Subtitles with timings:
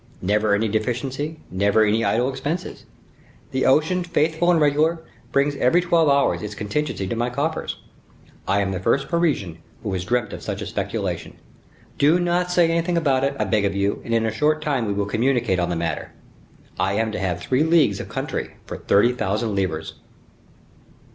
[0.23, 2.87] Never any deficiency, never any idle expenses;
[3.51, 7.77] the ocean, faithful and regular, brings every twelve hours its contingency to my coffers.
[8.47, 11.37] I am the first Parisian who has dreamt of such a speculation.
[11.99, 14.87] Do not say anything about it, I beg of you, and in a short time
[14.87, 16.11] we will communicate on the matter.
[16.79, 19.93] I am to have three leagues of country for thirty thousand livres."